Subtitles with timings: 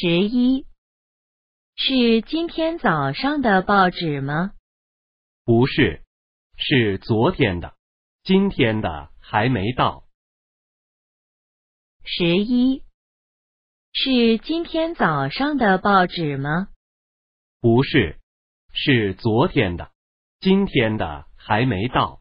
[0.00, 0.64] 十一。
[1.74, 4.52] 是今天早上的报纸吗？
[5.42, 6.04] 不是
[6.56, 7.74] 是昨天的。
[8.22, 10.04] 今天的还没到。
[12.04, 12.84] 十一。
[13.92, 16.68] 是今天早上的报纸吗？
[17.60, 18.20] 不是
[18.72, 19.90] 是昨天的。
[20.38, 22.20] 今天的还没到。